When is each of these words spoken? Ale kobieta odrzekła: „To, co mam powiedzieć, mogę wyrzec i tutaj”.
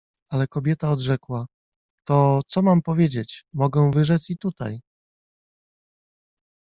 Ale 0.31 0.47
kobieta 0.47 0.91
odrzekła: 0.91 1.45
„To, 2.07 2.41
co 2.47 2.61
mam 2.61 2.81
powiedzieć, 2.81 3.45
mogę 3.53 3.91
wyrzec 3.91 4.29
i 4.29 4.37
tutaj”. 4.37 4.79